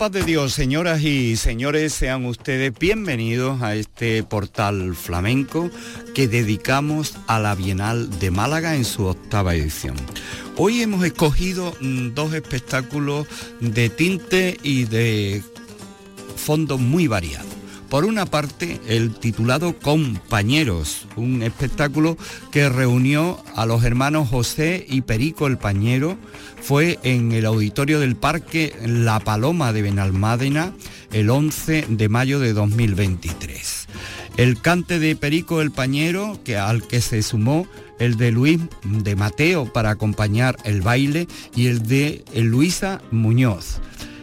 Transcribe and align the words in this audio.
paz 0.00 0.12
de 0.12 0.22
Dios, 0.22 0.54
señoras 0.54 1.02
y 1.02 1.36
señores, 1.36 1.92
sean 1.92 2.24
ustedes 2.24 2.72
bienvenidos 2.78 3.60
a 3.60 3.74
este 3.74 4.22
portal 4.22 4.94
flamenco 4.96 5.70
que 6.14 6.26
dedicamos 6.26 7.18
a 7.26 7.38
la 7.38 7.54
Bienal 7.54 8.18
de 8.18 8.30
Málaga 8.30 8.76
en 8.76 8.86
su 8.86 9.04
octava 9.04 9.54
edición. 9.54 9.96
Hoy 10.56 10.80
hemos 10.80 11.04
escogido 11.04 11.74
mm, 11.82 12.14
dos 12.14 12.32
espectáculos 12.32 13.26
de 13.60 13.90
tinte 13.90 14.56
y 14.62 14.84
de 14.84 15.42
fondo 16.34 16.78
muy 16.78 17.06
variados. 17.06 17.49
Por 17.90 18.04
una 18.04 18.24
parte, 18.24 18.80
el 18.86 19.10
titulado 19.10 19.76
Compañeros, 19.76 21.08
un 21.16 21.42
espectáculo 21.42 22.16
que 22.52 22.68
reunió 22.68 23.42
a 23.56 23.66
los 23.66 23.82
hermanos 23.82 24.28
José 24.28 24.86
y 24.88 25.00
Perico 25.00 25.48
el 25.48 25.58
Pañero, 25.58 26.16
fue 26.62 27.00
en 27.02 27.32
el 27.32 27.46
auditorio 27.46 27.98
del 27.98 28.14
Parque 28.14 28.76
La 28.86 29.18
Paloma 29.18 29.72
de 29.72 29.82
Benalmádena 29.82 30.72
el 31.12 31.30
11 31.30 31.86
de 31.88 32.08
mayo 32.08 32.38
de 32.38 32.52
2023. 32.52 33.88
El 34.36 34.60
cante 34.60 35.00
de 35.00 35.16
Perico 35.16 35.60
el 35.60 35.72
Pañero, 35.72 36.38
que 36.44 36.56
al 36.56 36.86
que 36.86 37.00
se 37.00 37.24
sumó 37.24 37.66
el 37.98 38.16
de 38.16 38.30
Luis 38.30 38.60
de 38.84 39.16
Mateo 39.16 39.70
para 39.72 39.90
acompañar 39.90 40.56
el 40.62 40.80
baile 40.80 41.26
y 41.56 41.66
el 41.66 41.82
de 41.82 42.24
Luisa 42.36 43.02
Muñoz. 43.10 43.80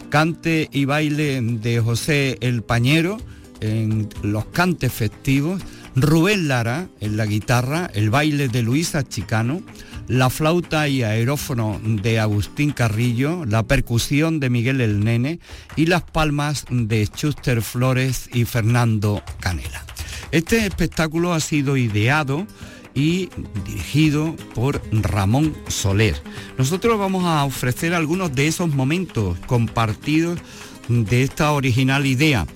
Cante 0.07 0.69
y 0.71 0.85
baile 0.85 1.41
de 1.41 1.81
José 1.81 2.37
el 2.39 2.61
Pañero, 2.61 3.17
en 3.61 4.09
los 4.21 4.45
cantes 4.45 4.91
festivos, 4.91 5.61
Rubén 5.95 6.47
Lara 6.47 6.87
en 6.99 7.17
la 7.17 7.25
guitarra, 7.25 7.89
el 7.93 8.09
baile 8.09 8.47
de 8.49 8.61
Luisa 8.61 9.03
Chicano, 9.03 9.61
la 10.07 10.29
flauta 10.29 10.87
y 10.87 11.03
aerófono 11.03 11.81
de 11.83 12.19
Agustín 12.19 12.71
Carrillo, 12.71 13.45
la 13.45 13.63
percusión 13.63 14.39
de 14.39 14.49
Miguel 14.49 14.81
el 14.81 15.03
Nene 15.03 15.39
y 15.75 15.87
las 15.87 16.03
palmas 16.03 16.65
de 16.69 17.07
Chuster 17.07 17.61
Flores 17.61 18.29
y 18.33 18.45
Fernando 18.45 19.21
Canela. 19.39 19.85
Este 20.31 20.65
espectáculo 20.65 21.33
ha 21.33 21.39
sido 21.39 21.77
ideado 21.77 22.45
y 22.93 23.29
dirigido 23.65 24.35
por 24.55 24.81
Ramón 24.91 25.55
Soler. 25.67 26.15
Nosotros 26.57 26.97
vamos 26.97 27.25
a 27.25 27.43
ofrecer 27.43 27.93
algunos 27.93 28.33
de 28.33 28.47
esos 28.47 28.73
momentos 28.73 29.37
compartidos 29.45 30.39
de 30.87 31.23
esta 31.23 31.51
original 31.51 32.05
idea 32.05 32.47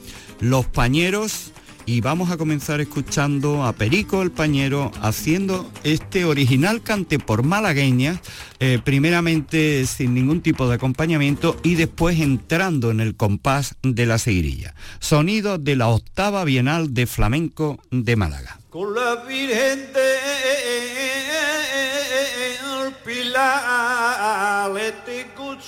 los 0.41 0.65
Pañeros 0.65 1.51
y 1.85 2.01
vamos 2.01 2.31
a 2.31 2.37
comenzar 2.37 2.81
escuchando 2.81 3.63
a 3.63 3.73
Perico 3.73 4.21
el 4.21 4.31
Pañero 4.31 4.91
haciendo 5.01 5.69
este 5.83 6.25
original 6.25 6.81
cante 6.81 7.19
por 7.19 7.43
malagueña, 7.43 8.21
eh, 8.59 8.79
primeramente 8.83 9.85
sin 9.85 10.13
ningún 10.13 10.41
tipo 10.41 10.67
de 10.67 10.75
acompañamiento 10.75 11.57
y 11.63 11.75
después 11.75 12.19
entrando 12.19 12.91
en 12.91 12.99
el 12.99 13.15
compás 13.15 13.75
de 13.81 14.05
la 14.05 14.17
seguirilla. 14.17 14.75
Sonido 14.99 15.57
de 15.57 15.75
la 15.75 15.87
octava 15.87 16.43
Bienal 16.43 16.93
de 16.93 17.07
Flamenco 17.07 17.79
de 17.89 18.15
Málaga. 18.15 18.59
Con 18.69 18.93
la 18.93 19.23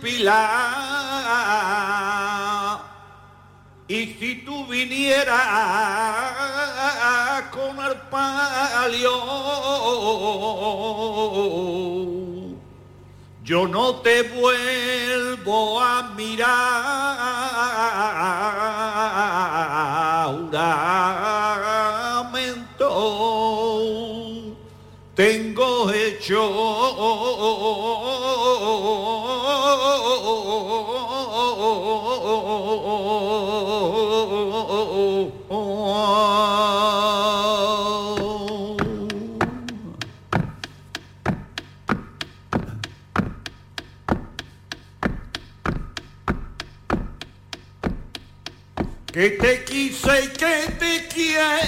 Pilar. 0.00 0.98
Y 3.88 4.06
si 4.20 4.44
tú 4.44 4.66
vinieras 4.66 5.42
con 7.50 7.80
el 7.84 7.96
palio, 8.10 9.48
yo 13.48 13.66
no 13.66 13.94
te 14.02 14.24
vuelvo 14.24 15.80
a 15.80 16.10
mirar. 16.14 17.28
tengo 25.18 25.90
hecho 25.90 26.40
que 49.18 49.30
te 49.30 49.64
quise 49.64 50.26
y 50.26 50.28
que 50.28 50.70
te 50.78 51.08
quiero. 51.08 51.58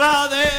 entrada 0.00 0.49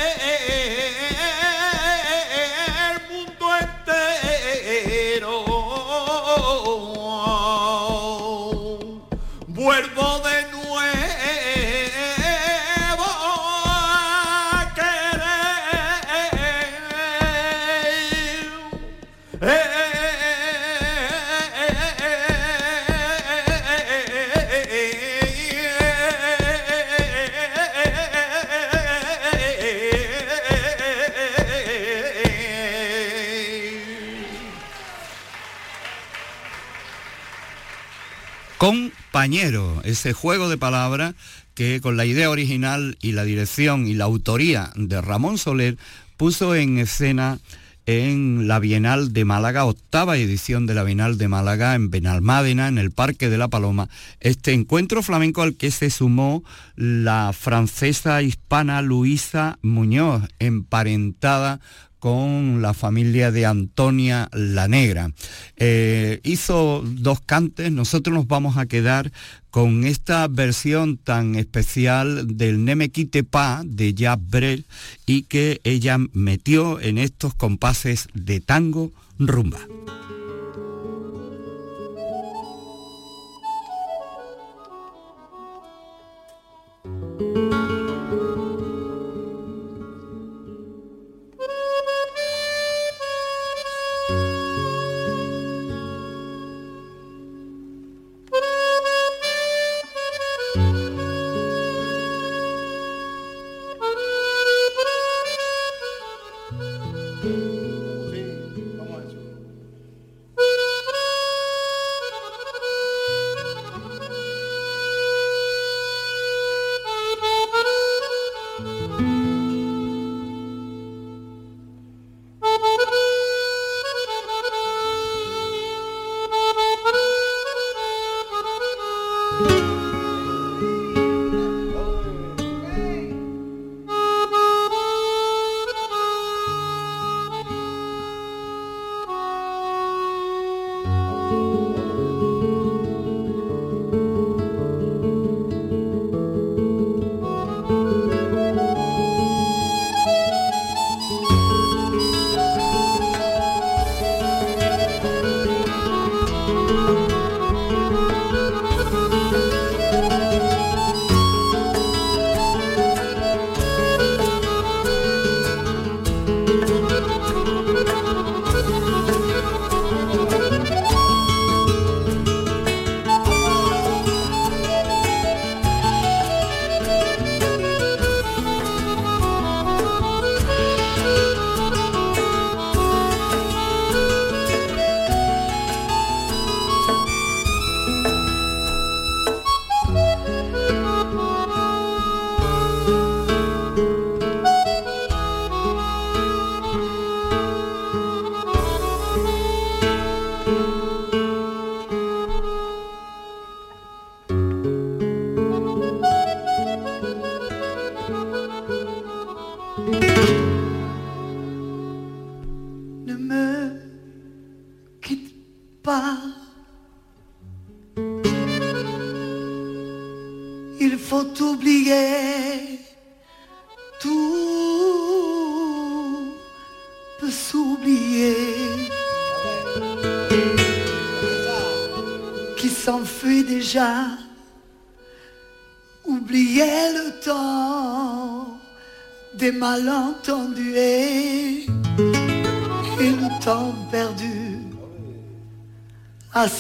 Compañero, 39.22 39.82
ese 39.84 40.14
juego 40.14 40.50
de 40.50 40.58
palabras 40.58 41.14
que 41.54 41.80
con 41.80 41.96
la 41.96 42.08
idea 42.08 42.32
original 42.32 42.98
y 43.04 43.12
la 43.12 43.24
dirección 43.24 43.86
y 43.86 43.94
la 43.94 44.06
autoría 44.06 44.72
de 44.76 45.00
Ramón 45.00 45.38
Soler 45.38 45.78
puso 46.18 46.56
en 46.56 46.80
escena 46.80 47.38
en 47.86 48.48
la 48.48 48.58
Bienal 48.58 49.14
de 49.14 49.24
Málaga, 49.24 49.66
octava 49.66 50.18
edición 50.18 50.66
de 50.66 50.74
la 50.74 50.84
Bienal 50.84 51.20
de 51.20 51.28
Málaga 51.28 51.76
en 51.76 51.92
Benalmádena, 51.92 52.68
en 52.68 52.80
el 52.80 52.90
Parque 52.90 53.30
de 53.30 53.38
la 53.38 53.48
Paloma, 53.48 53.90
este 54.22 54.54
encuentro 54.54 55.04
flamenco 55.04 55.44
al 55.44 55.56
que 55.56 55.70
se 55.70 55.92
sumó 55.92 56.44
la 56.76 57.32
francesa 57.32 58.24
hispana 58.24 58.82
Luisa 58.82 59.60
Muñoz, 59.62 60.24
emparentada 60.40 61.60
con 62.02 62.64
la 62.64 62.74
familia 62.74 63.32
de 63.32 63.46
Antonia 63.46 64.28
la 64.34 64.68
Negra. 64.68 65.12
Eh, 65.56 66.20
hizo 66.24 66.84
dos 66.84 67.22
cantes, 67.22 67.72
nosotros 67.72 68.16
nos 68.16 68.28
vamos 68.28 68.58
a 68.58 68.66
quedar 68.66 69.12
con 69.52 69.84
esta 69.84 70.28
versión 70.28 70.98
tan 70.98 71.36
especial 71.36 72.36
del 72.36 72.66
Nemequite 72.66 73.24
Pa 73.24 73.62
de 73.64 73.94
Jab 73.96 74.20
Brel 74.20 74.66
y 75.06 75.24
que 75.24 75.62
ella 75.64 76.00
metió 76.12 76.82
en 76.82 76.98
estos 76.98 77.36
compases 77.36 78.08
de 78.16 78.40
tango 78.40 78.92
rumba. 79.20 79.60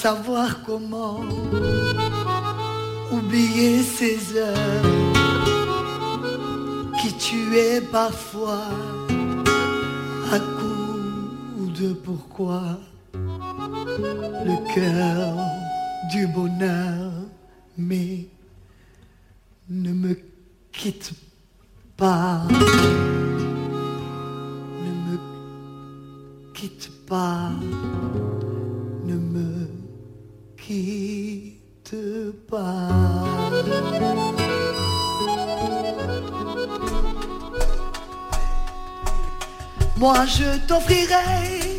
Savoir 0.01 0.63
comment 0.63 1.19
oublier 3.11 3.83
ces 3.83 4.35
heures 4.35 4.81
qui 6.99 7.13
tuaient 7.13 7.81
parfois 7.81 8.65
à 10.31 10.39
coup 10.39 11.67
de 11.79 11.93
pourquoi. 11.93 12.79
Le 13.13 14.73
cœur 14.73 15.35
du 16.11 16.25
bonheur 16.25 17.11
mais 17.77 18.25
ne 19.69 19.91
me 19.93 20.17
quitte 20.71 21.11
pas. 21.95 22.41
Ne 24.83 24.91
me 25.11 25.17
quitte 26.55 26.89
pas, 27.05 27.51
Moi 40.01 40.25
je 40.25 40.57
t'offrirai 40.65 41.77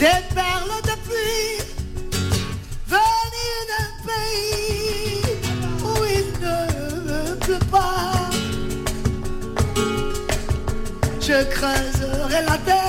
des 0.00 0.20
perles 0.34 0.80
de 0.88 0.94
pluie 1.04 1.58
venues 2.88 3.64
d'un 3.70 3.90
pays 4.08 5.26
pas. 7.70 8.30
Je 11.20 11.38
creuserai 11.54 12.40
la 12.46 12.56
terre 12.64 12.83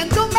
ferai 0.00 0.18
un 0.18 0.29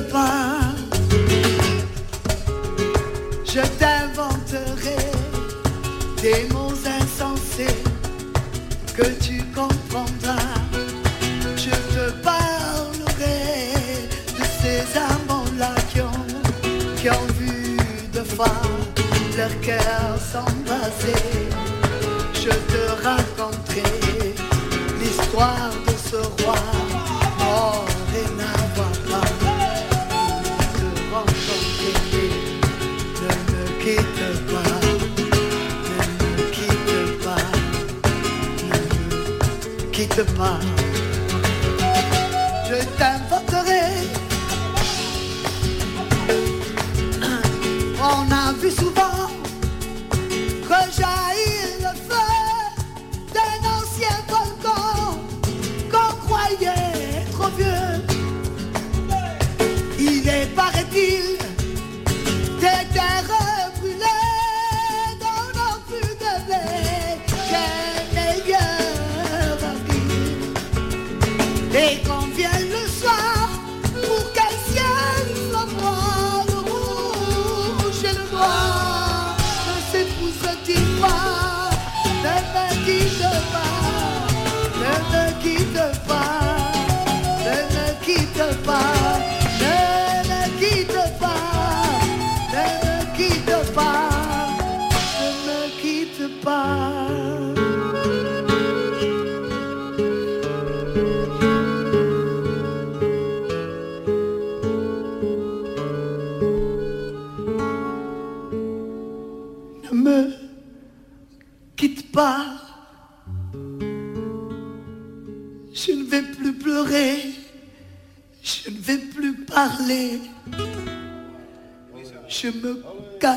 pas. 0.00 0.60
Je 3.44 3.60
t'inventerai 3.80 4.98
des 6.22 6.48
mots 6.52 6.80
insensés 7.00 7.82
que 8.96 9.06
tu 9.24 9.42
comprendras. 9.54 10.54
Je 11.56 11.70
te 11.94 12.10
parlerai 12.22 13.72
de 14.38 14.44
ces 14.60 14.98
amants-là 14.98 15.74
qui 15.90 16.00
ont, 16.00 16.26
qui 16.96 17.10
ont 17.10 17.28
vu 17.38 17.76
de 18.12 18.22
fois 18.22 18.62
leur 19.36 19.60
cœur 19.60 20.18
s'embraser. 20.32 21.24
Je 22.34 22.50
te 22.50 22.82
raconterai 23.04 24.34
l'histoire 25.00 25.67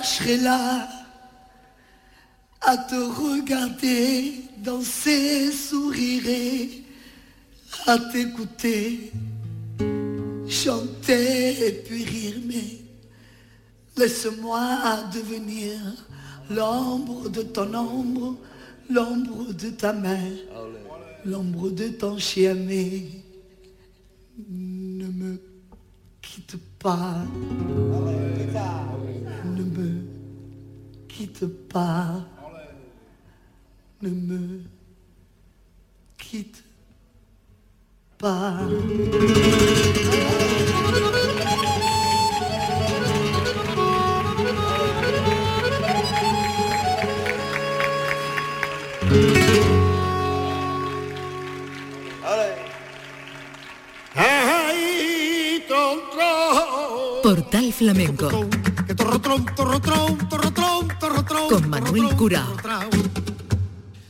cacherai 0.02 0.38
là 0.38 0.88
à 2.62 2.78
te 2.78 2.96
regarder 2.96 4.34
danser, 4.58 5.52
sourire, 5.52 6.70
à 7.86 7.98
t'écouter, 8.12 9.12
chanter 10.48 11.68
et 11.68 11.72
puis 11.84 12.04
rire. 12.04 12.40
Mais 12.46 12.80
Laisse-moi 13.98 14.62
devenir 15.14 15.78
l'ombre 16.50 17.30
de 17.30 17.44
ton 17.44 17.74
ombre, 17.76 18.38
l'ombre 18.90 19.54
de 19.54 19.70
ta 19.70 19.94
main, 19.94 20.32
l'ombre 21.26 21.70
de 21.70 21.90
ton 21.90 22.18
chien 22.18 22.56
aimé. 22.56 23.24
Ne 24.50 25.08
me 25.08 25.40
quitte 26.22 26.58
pas. 26.80 27.18
Quitte 31.22 31.46
pas. 31.70 32.26
Ne 34.02 34.10
me 34.10 34.64
quitte 36.18 36.64
pas. 38.18 38.58
Portal 57.24 57.72
Flamenco 57.72 58.30
Con 61.50 61.70
Manuel 61.70 62.16
Curao. 62.16 62.56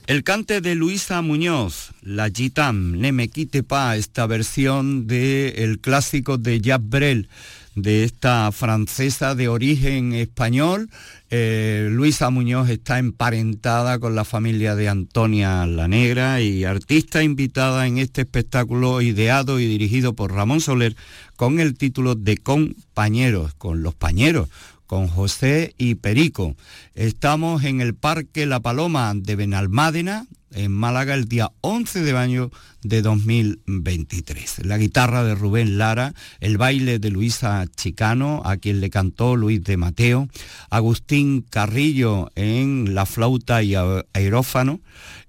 El 0.08 0.24
cante 0.24 0.62
de 0.62 0.75
Luisa 0.75 1.22
Muñoz, 1.22 1.91
La 2.01 2.30
Gitam, 2.30 3.00
Ne 3.00 3.12
me 3.12 3.27
quite 3.27 3.63
pa, 3.63 3.98
esta 3.98 4.25
versión 4.27 5.08
del 5.08 5.80
clásico 5.80 6.38
de 6.38 6.62
Jacques 6.62 6.89
Brel, 6.89 7.30
de 7.75 8.03
esta 8.03 8.51
francesa 8.51 9.35
de 9.35 9.47
origen 9.47 10.13
español. 10.13 10.89
Eh, 11.29 11.87
Luisa 11.91 12.29
Muñoz 12.29 12.69
está 12.69 12.99
emparentada 12.99 13.99
con 13.99 14.15
la 14.15 14.25
familia 14.25 14.75
de 14.75 14.89
Antonia 14.89 15.65
la 15.65 15.87
Negra 15.87 16.41
y 16.41 16.65
artista 16.65 17.23
invitada 17.23 17.87
en 17.87 17.97
este 17.97 18.21
espectáculo 18.21 19.01
ideado 19.01 19.59
y 19.59 19.65
dirigido 19.67 20.13
por 20.13 20.33
Ramón 20.33 20.59
Soler 20.59 20.95
con 21.35 21.59
el 21.59 21.77
título 21.77 22.15
de 22.15 22.37
Compañeros, 22.37 23.53
con 23.53 23.83
los 23.83 23.95
pañeros 23.95 24.49
con 24.91 25.07
José 25.07 25.74
y 25.77 25.95
Perico. 25.95 26.53
Estamos 26.95 27.63
en 27.63 27.79
el 27.79 27.95
Parque 27.95 28.45
La 28.45 28.60
Paloma 28.60 29.13
de 29.15 29.38
Benalmádena, 29.38 30.27
en 30.53 30.74
Málaga, 30.74 31.13
el 31.13 31.29
día 31.29 31.50
11 31.62 32.01
de 32.01 32.12
mayo 32.12 32.51
de 32.83 33.01
2023. 33.01 34.65
La 34.65 34.77
guitarra 34.77 35.24
de 35.24 35.33
Rubén 35.33 35.77
Lara, 35.77 36.13
el 36.41 36.57
baile 36.57 37.00
de 37.00 37.10
Luisa 37.10 37.65
Chicano, 37.74 38.41
a 38.43 38.57
quien 38.57 38.81
le 38.81 38.89
cantó 38.89 39.38
Luis 39.38 39.63
de 39.63 39.77
Mateo, 39.77 40.27
Agustín 40.69 41.45
Carrillo 41.50 42.29
en 42.36 42.93
la 42.93 43.05
flauta 43.05 43.63
y 43.63 43.75
aerófano, 44.12 44.81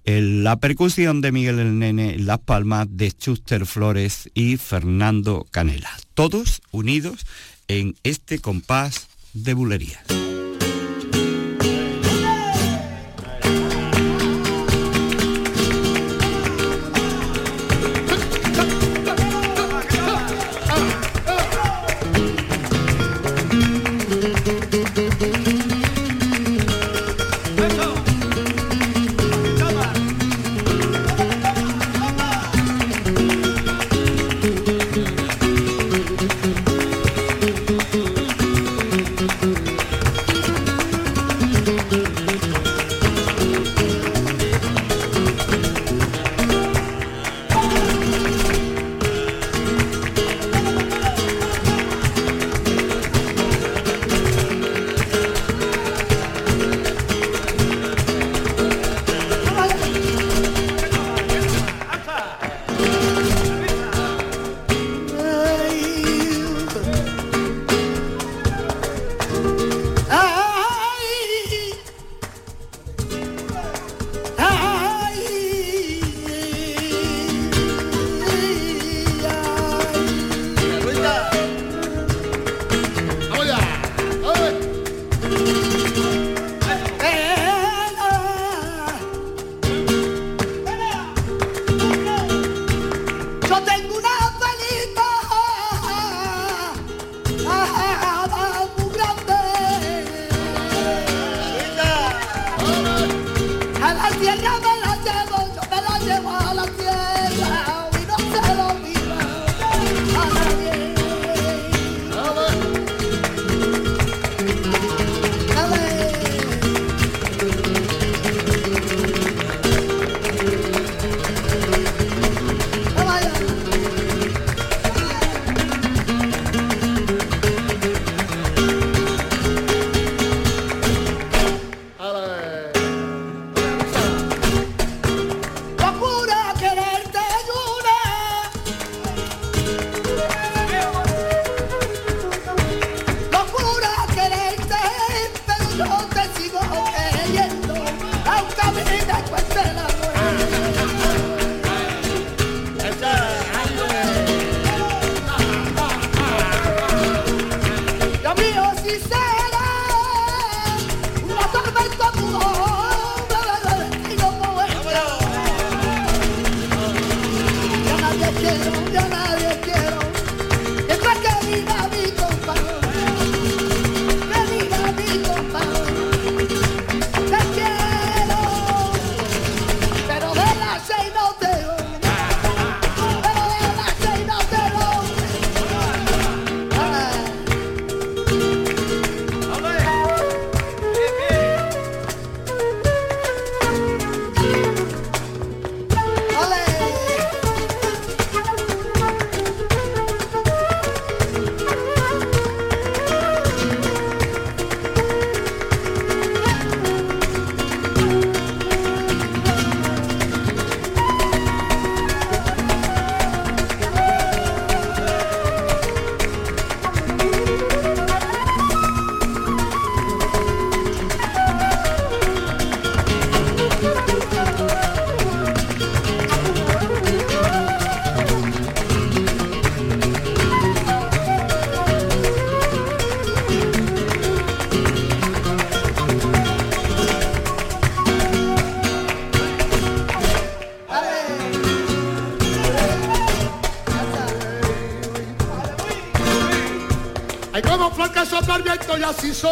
la 0.04 0.56
percusión 0.56 1.20
de 1.20 1.30
Miguel 1.30 1.60
el 1.60 1.78
Nene, 1.78 2.18
las 2.18 2.40
palmas 2.40 2.88
de 2.90 3.12
Chuster 3.12 3.64
Flores 3.64 4.28
y 4.34 4.56
Fernando 4.56 5.46
Canela. 5.52 5.92
Todos 6.14 6.62
unidos 6.72 7.24
en 7.68 7.94
este 8.02 8.40
compás 8.40 9.11
de 9.32 9.54
bulería. 9.54 10.02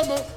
Y 0.02 0.29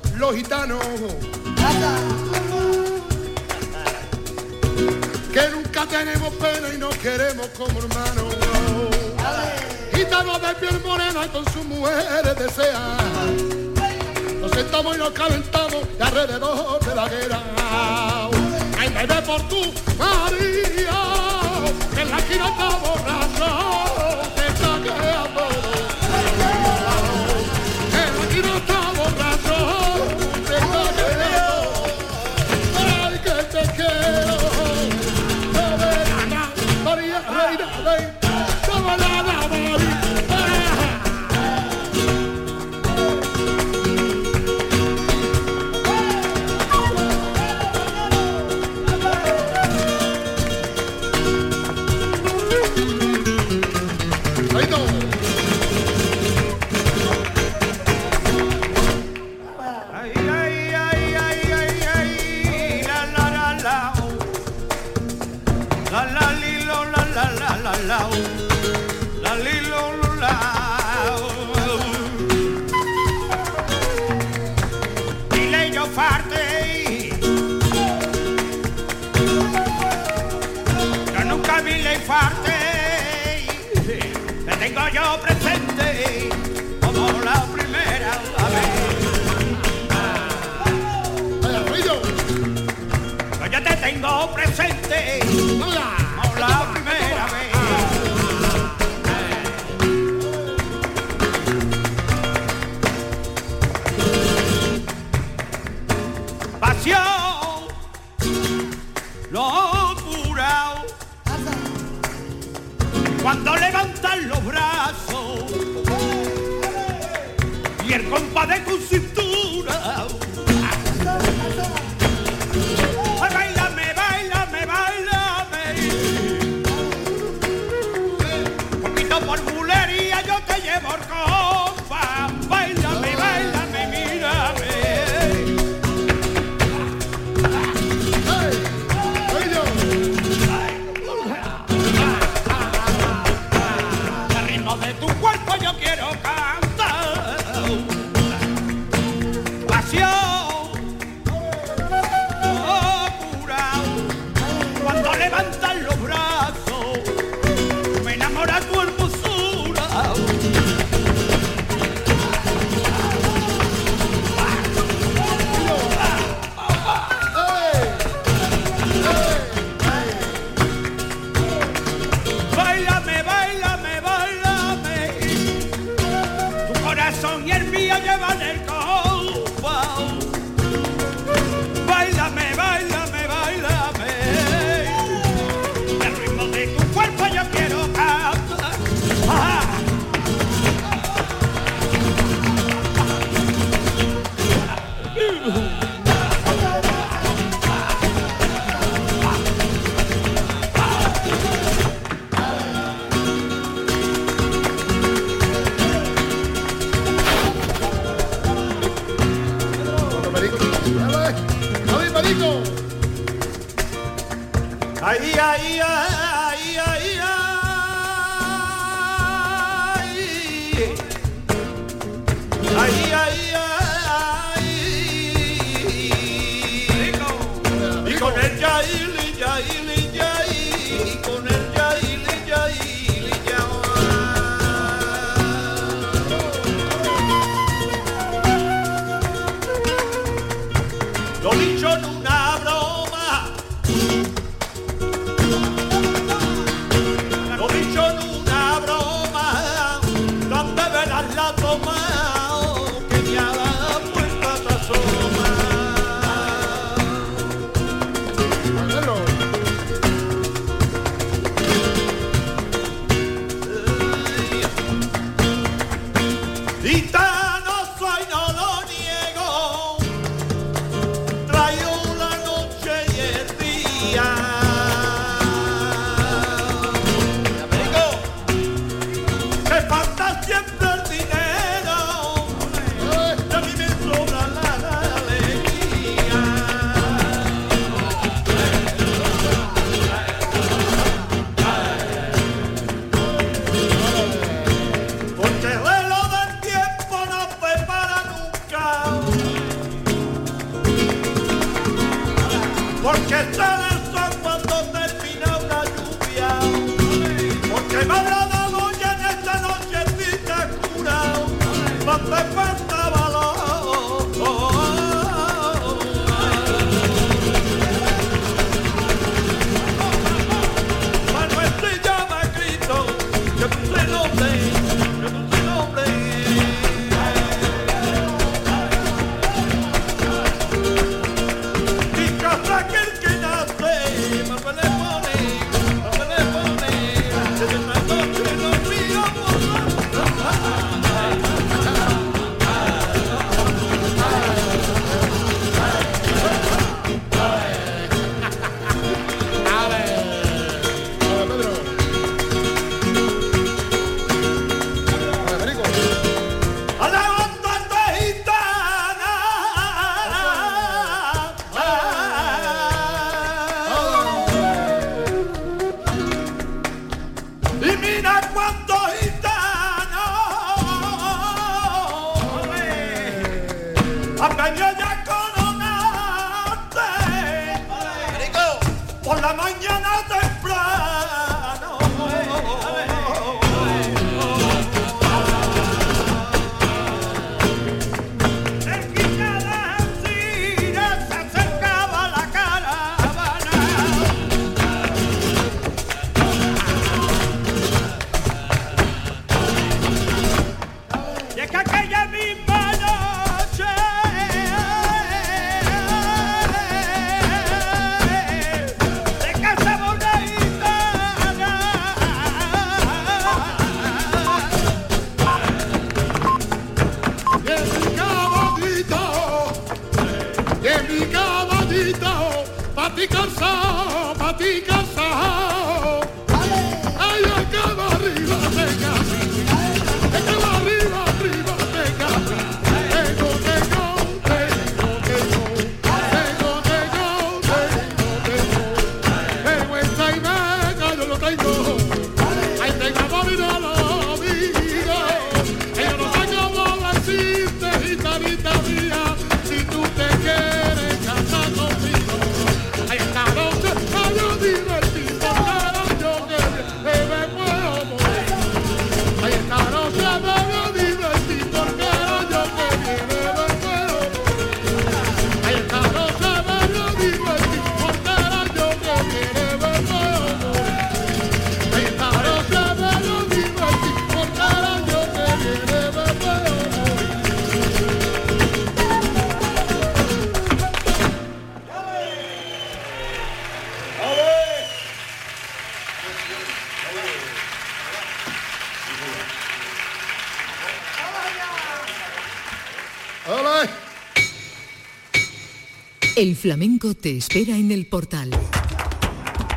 El 496.54 496.58
flamenco 496.58 497.16
te 497.16 497.36
espera 497.36 497.76
en 497.76 497.92
el 497.92 498.06
portal. 498.06 498.52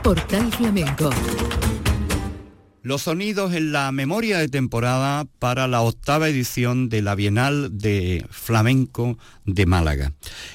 Portal 0.05 0.53
Flamenco. 0.53 1.09
Los 2.83 3.01
sonidos 3.01 3.55
en 3.55 3.73
la 3.73 3.91
memoria 3.93 4.37
de 4.37 4.51
temporada 4.51 5.25
para 5.39 5.69
la 5.69 5.81
octava 5.81 6.29
edición 6.29 6.91
de 6.91 7.01
la 7.01 7.15
Bienal 7.15 7.79
de 7.79 8.27
Flamenco 8.29 9.17
de 9.47 9.65
Málaga. 9.65 10.13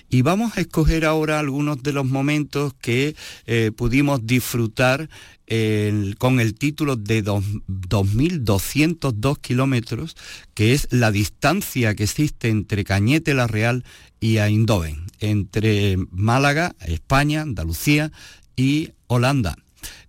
Y 0.09 0.21
vamos 0.21 0.55
a 0.55 0.61
escoger 0.61 1.05
ahora 1.05 1.39
algunos 1.39 1.81
de 1.81 1.91
los 1.91 2.05
momentos 2.05 2.75
que 2.75 3.15
eh, 3.47 3.71
pudimos 3.75 4.27
disfrutar 4.27 5.09
con 6.17 6.39
el 6.39 6.53
título 6.53 6.95
de 6.95 7.25
2.202 7.25 9.41
kilómetros, 9.41 10.15
que 10.53 10.71
es 10.71 10.87
la 10.91 11.11
distancia 11.11 11.93
que 11.93 12.03
existe 12.03 12.47
entre 12.47 12.85
Cañete 12.85 13.33
la 13.33 13.47
Real 13.47 13.83
y 14.21 14.37
Eindhoven, 14.37 15.07
entre 15.19 15.97
Málaga, 16.11 16.75
España, 16.79 17.41
Andalucía 17.41 18.13
y 18.55 18.91
Holanda 19.07 19.57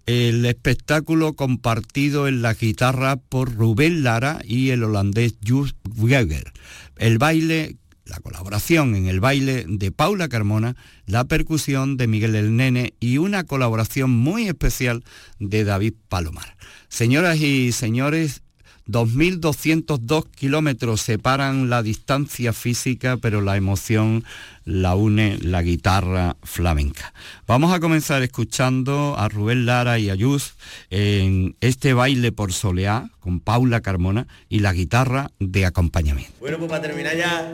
el 0.07 0.45
espectáculo 0.45 1.35
compartido 1.35 2.27
en 2.27 2.43
la 2.43 2.55
guitarra 2.55 3.17
por 3.17 3.55
Rubén 3.55 4.03
Lara 4.03 4.41
y 4.45 4.71
el 4.71 4.83
holandés 4.83 5.35
Jus 5.47 5.75
Weger. 5.97 6.53
El 6.97 7.19
baile, 7.19 7.77
la 8.05 8.19
colaboración 8.19 8.97
en 8.97 9.07
el 9.07 9.21
baile 9.21 9.65
de 9.69 9.93
Paula 9.93 10.29
Carmona, 10.29 10.77
la 11.07 11.25
percusión 11.25 11.97
de 11.97 12.09
Miguel 12.09 12.35
el 12.35 12.57
Nene 12.57 12.95
y 12.99 13.19
una 13.19 13.45
colaboración 13.45 14.11
muy 14.11 14.49
especial 14.49 15.05
de 15.39 15.65
David 15.65 15.95
Palomar. 16.09 16.57
Señoras 16.89 17.39
y 17.39 17.73
señores, 17.73 18.43
2.202 18.89 20.27
kilómetros 20.31 21.01
separan 21.01 21.71
la 21.71 21.83
distancia 21.83 22.53
física, 22.53 23.17
pero 23.17 23.41
la 23.41 23.57
emoción 23.57 24.25
la 24.65 24.95
une 24.95 25.39
la 25.41 25.63
guitarra 25.63 26.37
flamenca. 26.43 27.13
Vamos 27.47 27.73
a 27.73 27.81
comenzar 27.81 28.23
escuchando 28.23 29.17
a 29.19 29.29
Rubén 29.29 29.67
Lara 29.67 29.99
y 29.99 30.11
a 30.11 30.15
Yus 30.15 30.55
en 30.91 31.57
este 31.61 31.95
baile 31.95 32.33
por 32.33 32.53
soleá 32.53 33.11
con 33.21 33.41
Paula 33.41 33.81
Carmona 33.81 34.27
y 34.49 34.61
la 34.61 34.73
guitarra 34.73 35.31
de 35.39 35.67
acompañamiento. 35.67 36.33
Bueno, 36.41 36.59
pues 36.59 36.71
para 36.71 36.83
terminar 36.83 37.17
ya, 37.17 37.53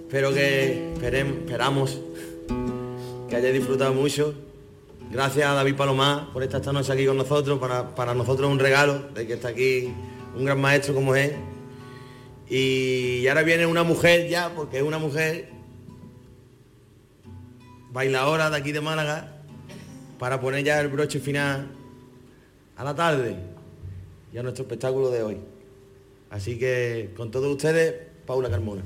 espero 0.00 0.32
que 0.32 0.92
esperamos 0.94 1.98
que 3.28 3.36
hayáis 3.36 3.54
disfrutado 3.54 3.94
mucho 3.94 4.51
Gracias 5.12 5.46
a 5.46 5.52
David 5.52 5.76
Palomar 5.76 6.32
por 6.32 6.42
estar 6.42 6.62
esta 6.62 6.72
noche 6.72 6.90
aquí 6.90 7.04
con 7.04 7.18
nosotros. 7.18 7.58
Para, 7.58 7.94
para 7.94 8.14
nosotros 8.14 8.48
es 8.48 8.52
un 8.54 8.58
regalo 8.58 9.10
de 9.10 9.26
que 9.26 9.34
está 9.34 9.48
aquí 9.48 9.92
un 10.34 10.46
gran 10.46 10.58
maestro 10.58 10.94
como 10.94 11.14
es. 11.14 11.32
Y 12.48 13.26
ahora 13.28 13.42
viene 13.42 13.66
una 13.66 13.82
mujer 13.82 14.26
ya, 14.30 14.48
porque 14.54 14.78
es 14.78 14.82
una 14.82 14.96
mujer 14.98 15.50
bailadora 17.90 18.48
de 18.48 18.56
aquí 18.56 18.72
de 18.72 18.80
Málaga, 18.80 19.42
para 20.18 20.40
poner 20.40 20.64
ya 20.64 20.80
el 20.80 20.88
broche 20.88 21.20
final 21.20 21.68
a 22.78 22.82
la 22.82 22.94
tarde 22.94 23.36
y 24.32 24.38
a 24.38 24.42
nuestro 24.42 24.62
espectáculo 24.62 25.10
de 25.10 25.22
hoy. 25.22 25.36
Así 26.30 26.58
que 26.58 27.12
con 27.14 27.30
todos 27.30 27.54
ustedes, 27.54 27.94
Paula 28.24 28.48
Carmona. 28.48 28.82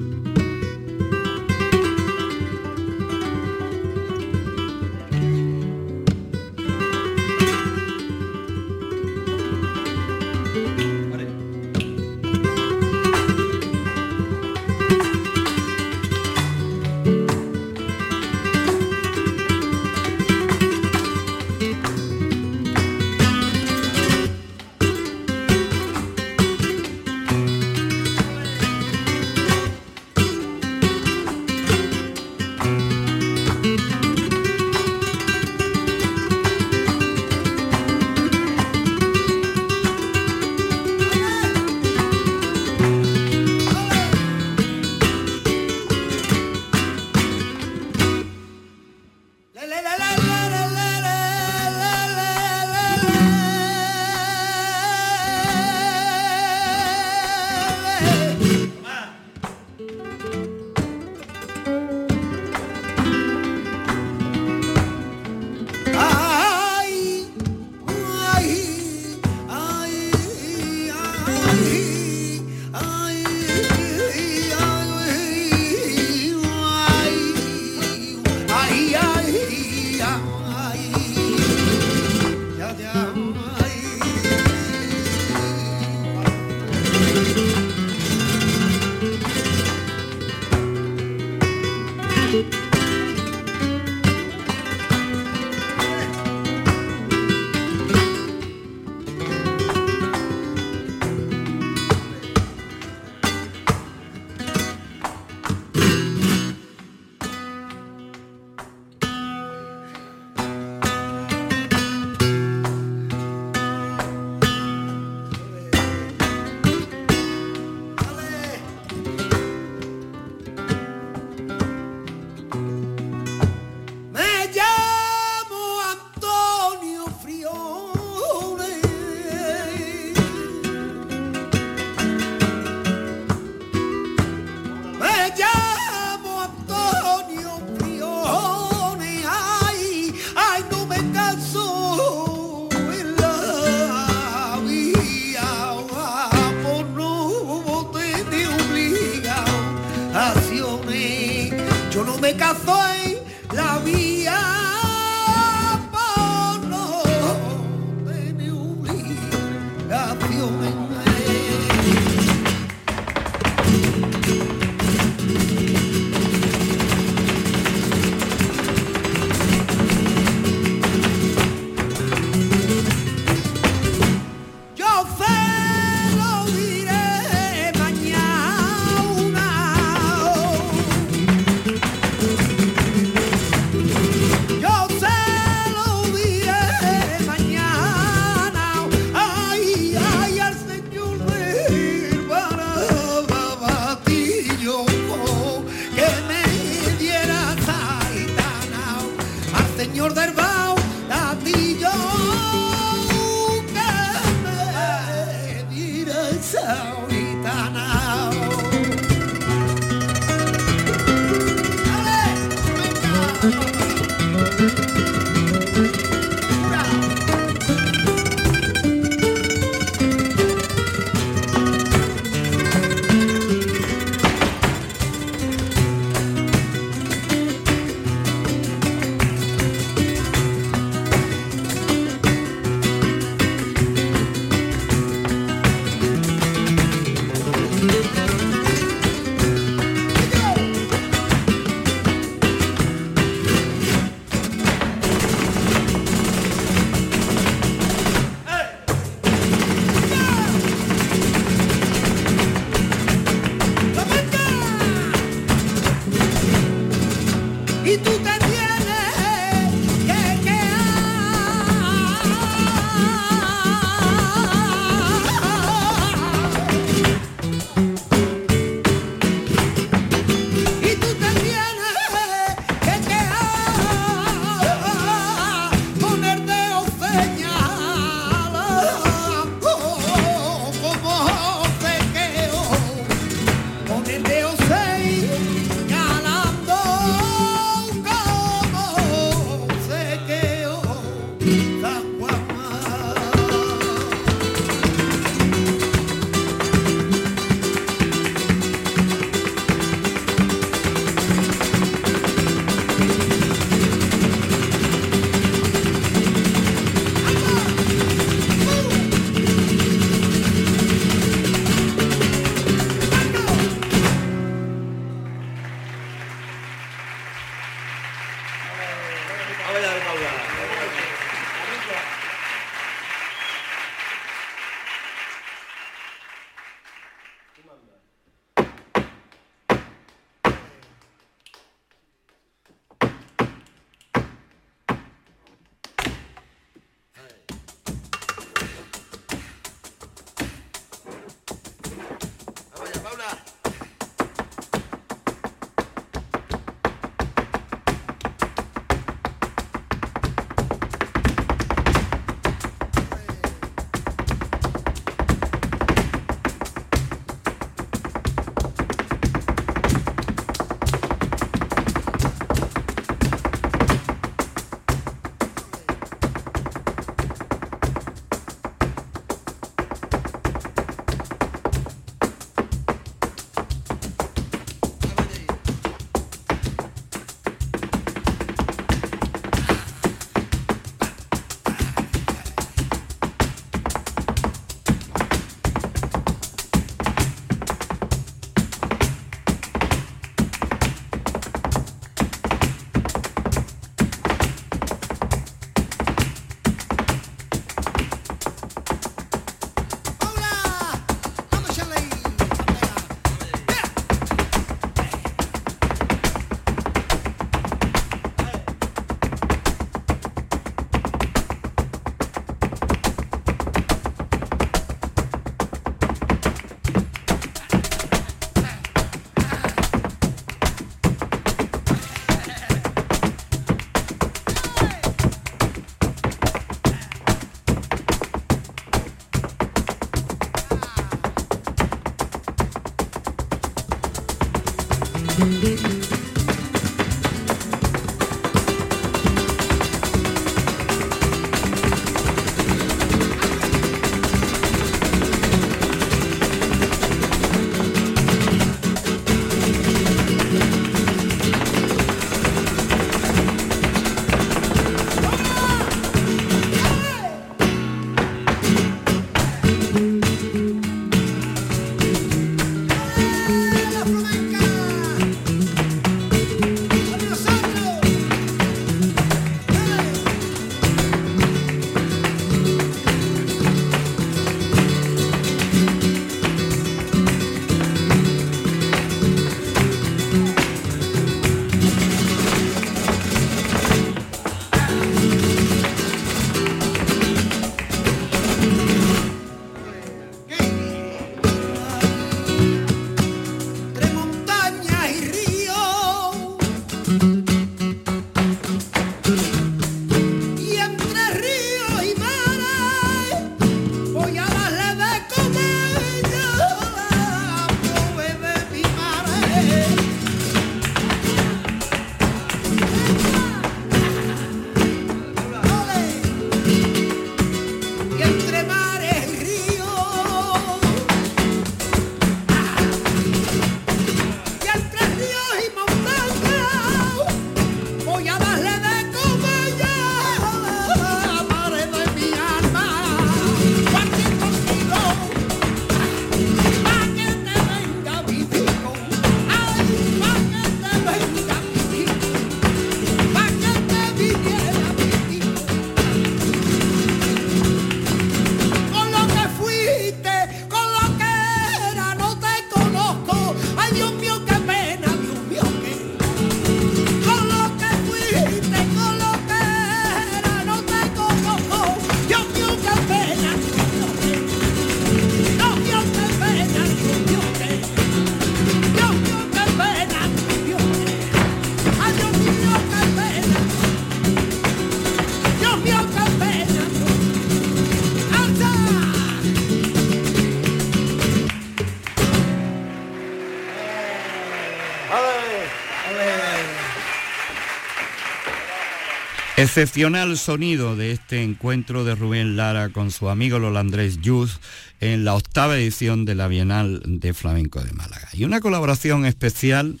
Excepcional 589.62 590.36
sonido 590.38 590.96
de 590.96 591.12
este 591.12 591.44
encuentro 591.44 592.02
de 592.02 592.16
Rubén 592.16 592.56
Lara 592.56 592.88
con 592.88 593.12
su 593.12 593.28
amigo 593.28 593.60
Lolandrés 593.60 594.20
Yuz 594.20 594.58
en 594.98 595.24
la 595.24 595.36
octava 595.36 595.78
edición 595.78 596.24
de 596.24 596.34
la 596.34 596.48
Bienal 596.48 597.00
de 597.06 597.32
Flamenco 597.32 597.80
de 597.80 597.92
Málaga. 597.92 598.28
Y 598.32 598.42
una 598.42 598.58
colaboración 598.58 599.24
especial 599.24 600.00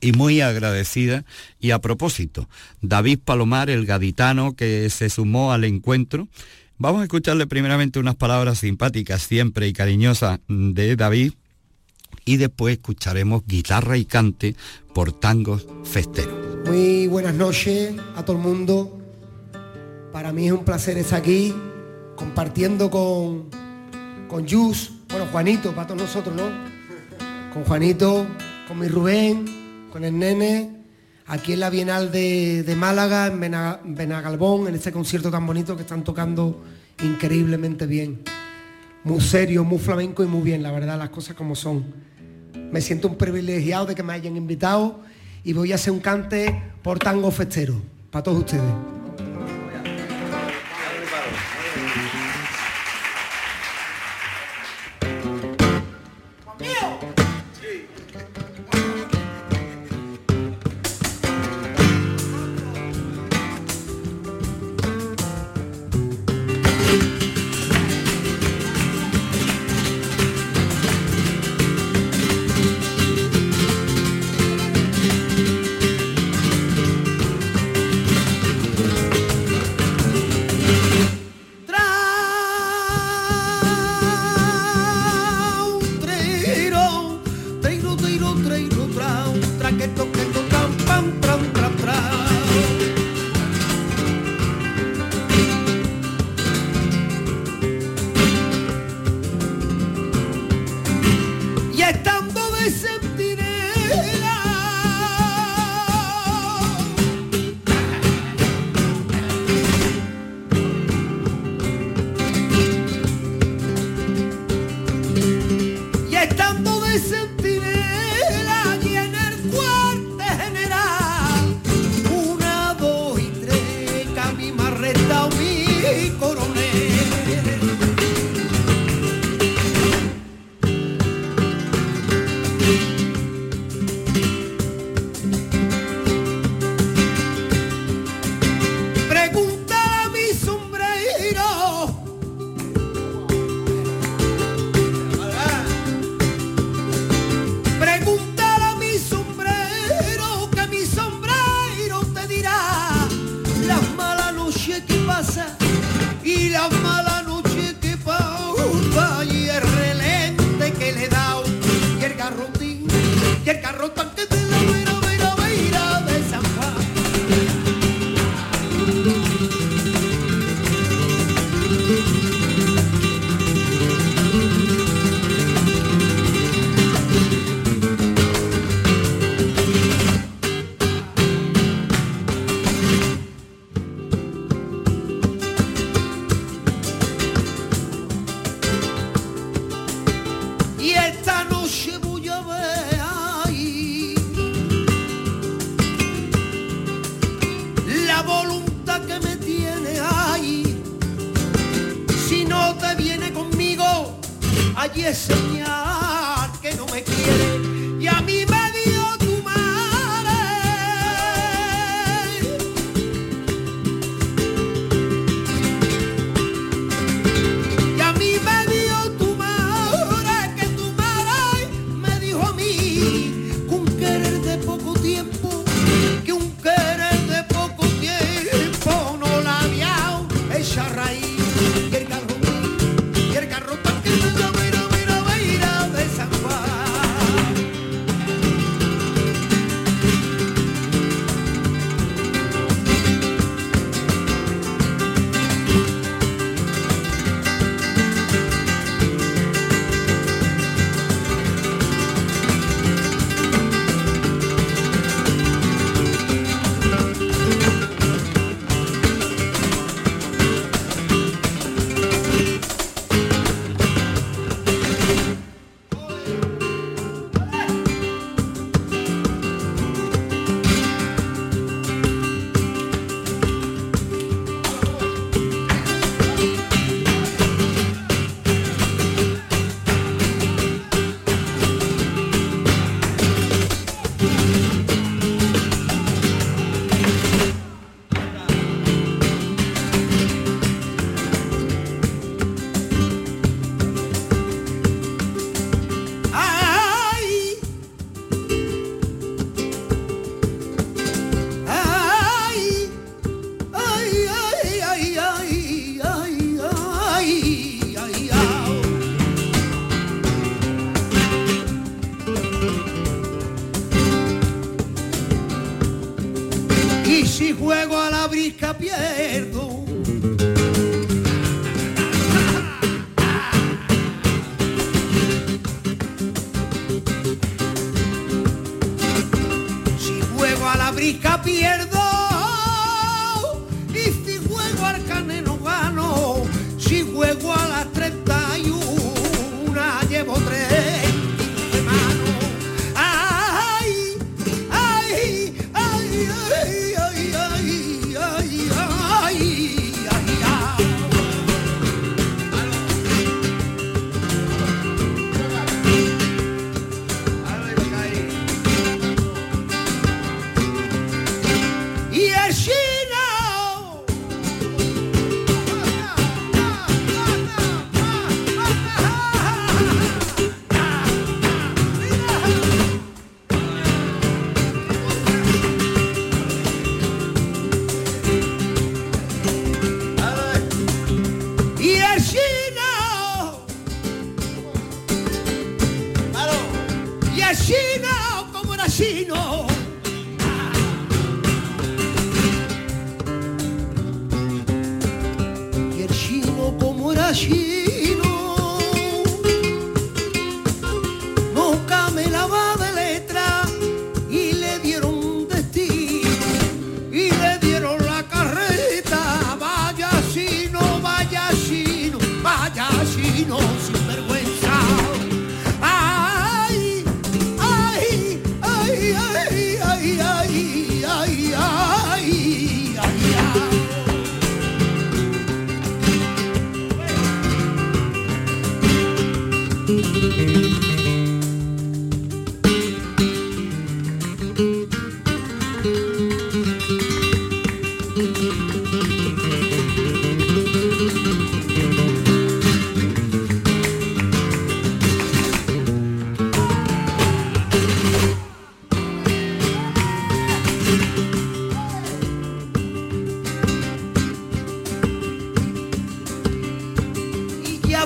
y 0.00 0.12
muy 0.12 0.40
agradecida. 0.40 1.24
Y 1.58 1.72
a 1.72 1.80
propósito, 1.80 2.48
David 2.80 3.18
Palomar, 3.24 3.70
el 3.70 3.86
gaditano 3.86 4.54
que 4.54 4.88
se 4.88 5.10
sumó 5.10 5.52
al 5.52 5.64
encuentro, 5.64 6.28
vamos 6.78 7.00
a 7.00 7.04
escucharle 7.04 7.48
primeramente 7.48 7.98
unas 7.98 8.14
palabras 8.14 8.58
simpáticas 8.58 9.22
siempre 9.22 9.66
y 9.66 9.72
cariñosas 9.72 10.38
de 10.46 10.94
David 10.94 11.32
y 12.24 12.36
después 12.36 12.76
escucharemos 12.76 13.42
guitarra 13.48 13.98
y 13.98 14.04
cante 14.04 14.54
por 14.94 15.12
tangos 15.12 15.66
festeros. 15.82 16.55
Muy 16.66 17.06
buenas 17.06 17.32
noches 17.32 17.94
a 18.16 18.24
todo 18.24 18.36
el 18.36 18.42
mundo. 18.42 18.98
Para 20.12 20.32
mí 20.32 20.46
es 20.46 20.52
un 20.52 20.64
placer 20.64 20.98
estar 20.98 21.20
aquí 21.20 21.54
compartiendo 22.16 22.90
con, 22.90 23.50
con 24.26 24.44
bueno, 25.08 25.26
Juanito, 25.30 25.72
para 25.76 25.86
todos 25.86 26.02
nosotros, 26.02 26.34
¿no? 26.34 26.42
Con 27.54 27.62
Juanito, 27.62 28.26
con 28.66 28.80
mi 28.80 28.88
Rubén, 28.88 29.44
con 29.92 30.02
el 30.02 30.18
nene, 30.18 30.82
aquí 31.26 31.52
en 31.52 31.60
la 31.60 31.70
Bienal 31.70 32.10
de, 32.10 32.74
Málaga, 32.76 33.28
en 33.28 33.94
Benagalbón, 33.94 34.66
en 34.66 34.74
este 34.74 34.90
concierto 34.90 35.30
tan 35.30 35.46
bonito 35.46 35.76
que 35.76 35.82
están 35.82 36.02
tocando 36.02 36.64
increíblemente 37.00 37.86
bien. 37.86 38.22
Muy 39.04 39.20
serio, 39.20 39.62
muy 39.62 39.78
flamenco 39.78 40.24
y 40.24 40.26
muy 40.26 40.42
bien, 40.42 40.64
la 40.64 40.72
verdad, 40.72 40.98
las 40.98 41.10
cosas 41.10 41.36
como 41.36 41.54
son. 41.54 41.84
Me 42.72 42.80
siento 42.80 43.06
un 43.06 43.16
privilegiado 43.16 43.86
de 43.86 43.94
que 43.94 44.02
me 44.02 44.14
hayan 44.14 44.36
invitado 44.36 45.06
y 45.46 45.52
voy 45.52 45.70
a 45.70 45.76
hacer 45.76 45.92
un 45.92 46.00
cante 46.00 46.60
por 46.82 46.98
tango 46.98 47.30
festero, 47.30 47.80
para 48.10 48.24
todos 48.24 48.38
ustedes. 48.40 48.64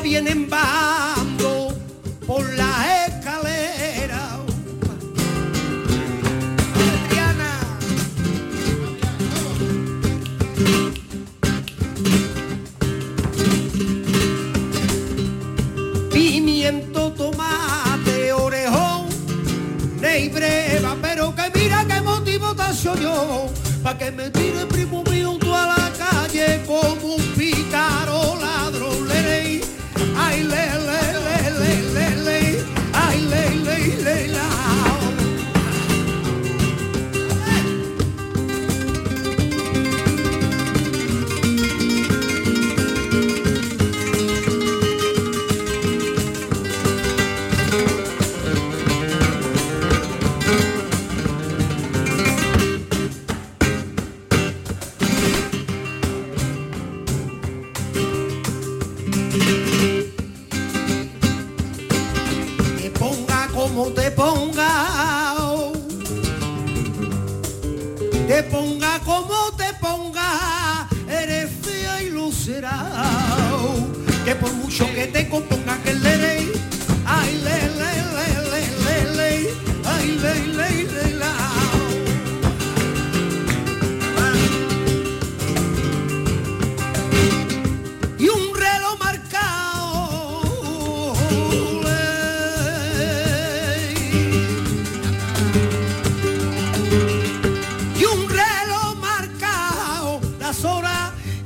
vienen 0.03 0.49
bajando 0.49 1.77
por 2.27 2.49
la 2.55 3.07
escalera. 3.07 4.39
Adriana. 7.05 7.61
Pimiento, 16.11 17.13
tomate, 17.13 18.33
orejón, 18.33 19.09
ney 20.01 20.29
breva, 20.29 20.97
pero 21.01 21.35
que 21.35 21.51
mira 21.59 21.85
qué 21.87 22.01
motivo 22.01 22.55
te 22.55 22.73
yo, 23.03 23.51
pa' 23.83 23.99
que 23.99 24.11
me 24.11 24.31
tire 24.31 24.60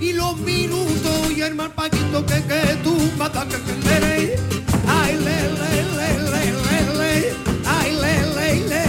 y 0.04 0.12
los 0.12 0.36
minutos 0.38 1.32
y 1.34 1.40
el 1.40 1.54
mal 1.54 1.70
paquito 1.70 2.24
que 2.26 2.42
que 2.42 2.76
tú 2.82 2.94
mata 3.16 3.46
que 3.48 3.56
que 3.56 4.00
le 4.00 4.36
ay 4.86 5.14
le 5.26 5.38
le 5.60 5.72
le 5.96 6.08
le 6.30 6.78
le. 6.98 7.32
Ay 7.66 7.90
le 8.02 8.14
le 8.36 8.68
le 8.68 8.83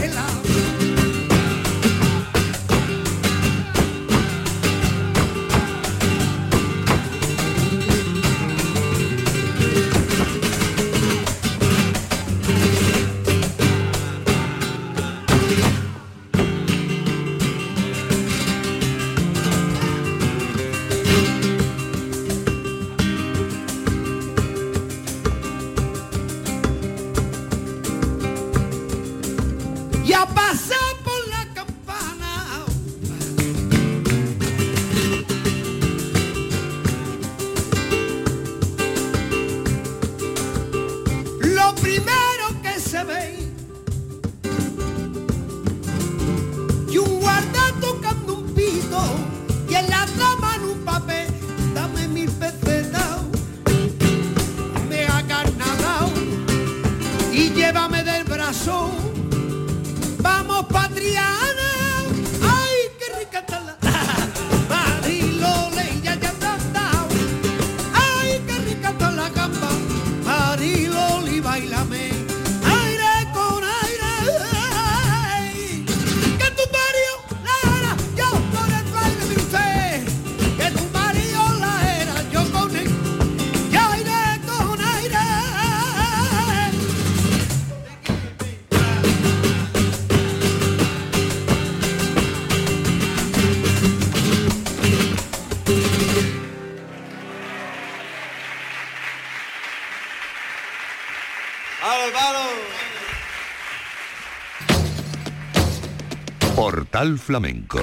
Portal 106.85 107.17
Flamenco 107.17 107.79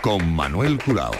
con 0.00 0.34
Manuel 0.34 0.78
Curao. 0.78 1.12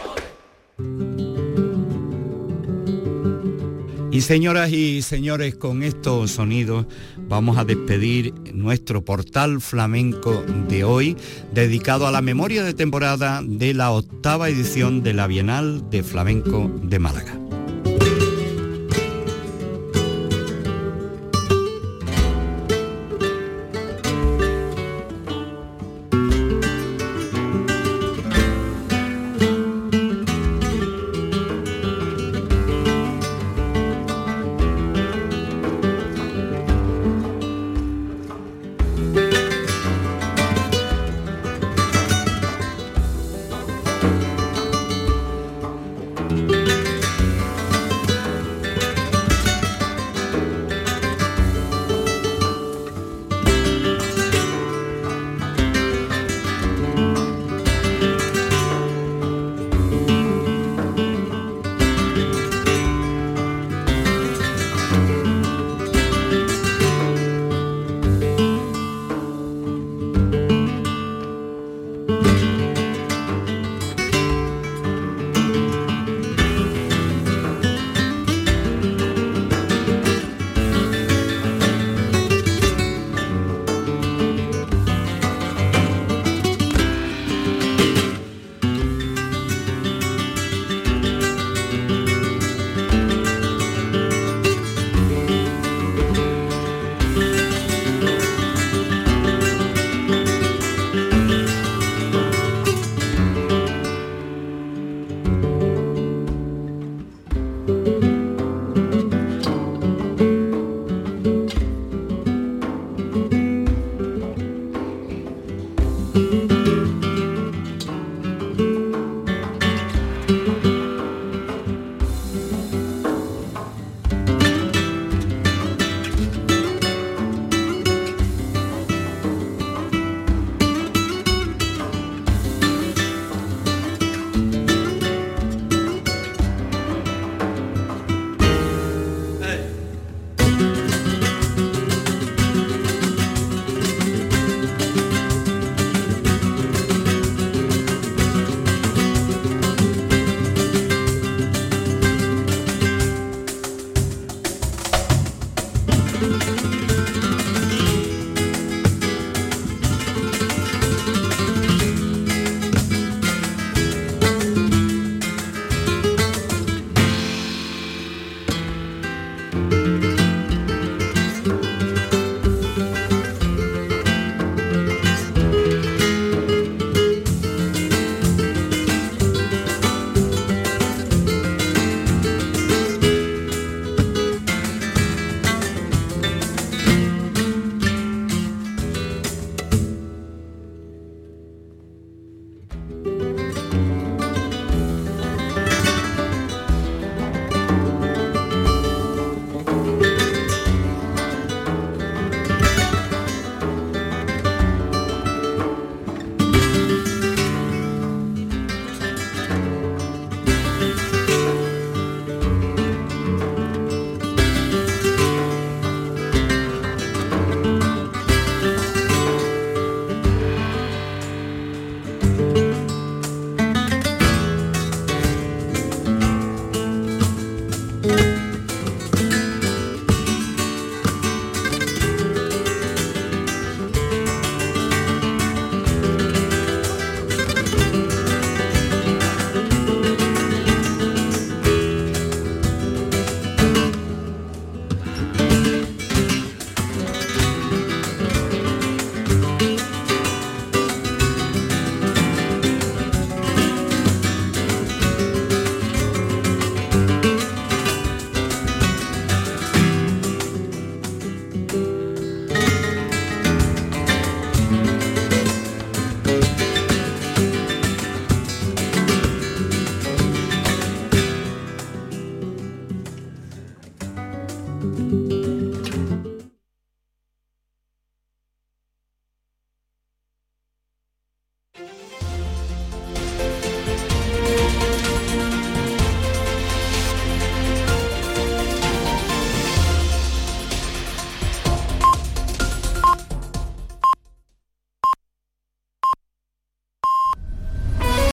Y 4.11 4.23
señoras 4.23 4.73
y 4.73 5.03
señores, 5.03 5.57
con 5.57 5.83
estos 5.83 6.31
sonidos 6.31 6.87
vamos 7.29 7.59
a 7.59 7.67
despedir 7.67 8.33
nuestro 8.55 9.05
portal 9.05 9.61
flamenco 9.61 10.43
de 10.69 10.85
hoy, 10.85 11.15
dedicado 11.53 12.07
a 12.07 12.13
la 12.13 12.23
memoria 12.23 12.65
de 12.65 12.73
temporada 12.73 13.43
de 13.45 13.75
la 13.75 13.91
octava 13.91 14.49
edición 14.49 15.03
de 15.03 15.13
la 15.13 15.27
Bienal 15.27 15.91
de 15.91 16.03
Flamenco 16.03 16.71
de 16.83 16.99
Málaga. 16.99 17.42